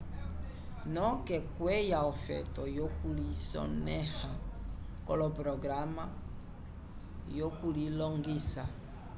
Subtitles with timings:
[0.93, 4.29] noke kwiya ofeto yo kulisoneha
[5.07, 6.05] koloprograma
[7.39, 8.63] yo kulilongisa